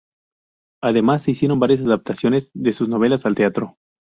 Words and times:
Además 0.81 1.21
se 1.21 1.29
hicieron 1.29 1.59
varias 1.59 1.81
adaptaciones 1.81 2.49
de 2.55 2.73
sus 2.73 2.89
novelas 2.89 3.27
al 3.27 3.35
teatro. 3.35 3.77